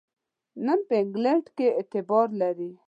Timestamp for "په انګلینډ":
0.87-1.45